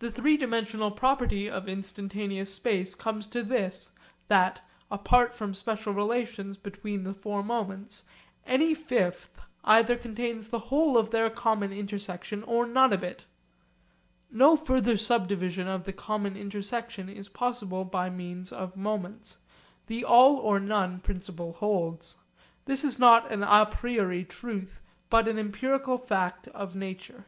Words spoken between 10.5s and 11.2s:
the whole of